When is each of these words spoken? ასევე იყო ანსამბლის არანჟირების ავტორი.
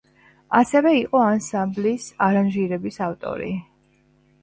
ასევე 0.59 0.93
იყო 1.01 1.21
ანსამბლის 1.27 2.09
არანჟირების 2.31 3.01
ავტორი. 3.11 3.55